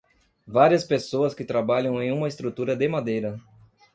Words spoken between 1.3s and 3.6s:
que trabalham em uma estrutura de madeira.